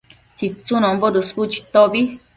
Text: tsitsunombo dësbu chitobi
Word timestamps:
tsitsunombo 0.37 1.13
dësbu 1.19 1.47
chitobi 1.57 2.07